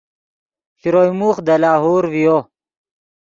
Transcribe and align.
شروئے 0.79 1.11
موخ 1.19 1.37
دے 1.47 1.55
لاہور 1.61 2.03
ڤیو 2.11 2.37